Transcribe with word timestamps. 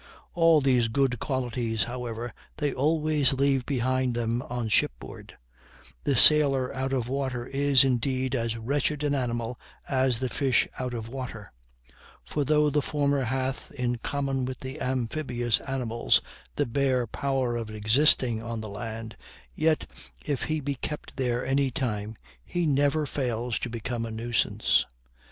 All 0.33 0.61
these 0.61 0.87
good 0.87 1.19
qualities, 1.19 1.83
however, 1.83 2.31
they 2.57 2.73
always 2.73 3.33
leave 3.33 3.67
behind 3.67 4.15
them 4.15 4.41
on 4.41 4.67
shipboard; 4.67 5.37
the 6.05 6.15
sailor 6.15 6.75
out 6.75 6.91
of 6.91 7.07
water 7.07 7.45
is, 7.45 7.83
indeed, 7.83 8.33
as 8.33 8.57
wretched 8.57 9.03
an 9.03 9.13
animal 9.13 9.59
as 9.87 10.19
the 10.19 10.27
fish 10.27 10.67
out 10.79 10.95
of 10.95 11.07
water; 11.07 11.51
for 12.25 12.43
though 12.43 12.71
the 12.71 12.81
former 12.81 13.25
hath, 13.25 13.71
in 13.73 13.97
common 13.97 14.43
with 14.43 14.65
amphibious 14.65 15.59
animals, 15.67 16.19
the 16.55 16.65
bare 16.65 17.05
power 17.05 17.55
of 17.55 17.69
existing 17.69 18.41
on 18.41 18.59
the 18.59 18.69
land, 18.69 19.15
yet 19.53 19.87
if 20.25 20.45
he 20.45 20.59
be 20.59 20.73
kept 20.73 21.15
there 21.15 21.45
any 21.45 21.69
time 21.69 22.15
he 22.43 22.65
never 22.65 23.05
fails 23.05 23.59
to 23.59 23.69
become 23.69 24.07
a 24.07 24.09
nuisance. 24.09 24.83